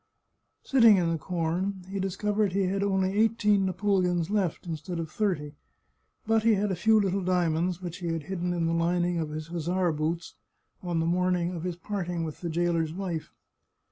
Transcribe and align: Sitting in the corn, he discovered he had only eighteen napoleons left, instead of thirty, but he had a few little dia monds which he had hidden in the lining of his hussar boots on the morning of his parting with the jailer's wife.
Sitting 0.63 0.97
in 0.97 1.11
the 1.11 1.19
corn, 1.19 1.85
he 1.87 1.99
discovered 1.99 2.53
he 2.53 2.63
had 2.63 2.81
only 2.81 3.11
eighteen 3.13 3.67
napoleons 3.67 4.31
left, 4.31 4.65
instead 4.65 4.97
of 4.97 5.11
thirty, 5.11 5.53
but 6.25 6.41
he 6.41 6.55
had 6.55 6.71
a 6.71 6.75
few 6.75 6.99
little 6.99 7.23
dia 7.23 7.51
monds 7.51 7.83
which 7.83 7.97
he 7.97 8.07
had 8.07 8.23
hidden 8.23 8.51
in 8.51 8.65
the 8.65 8.73
lining 8.73 9.19
of 9.19 9.29
his 9.29 9.49
hussar 9.49 9.91
boots 9.91 10.33
on 10.81 10.99
the 11.01 11.05
morning 11.05 11.51
of 11.53 11.61
his 11.61 11.75
parting 11.75 12.23
with 12.23 12.41
the 12.41 12.49
jailer's 12.49 12.93
wife. 12.93 13.31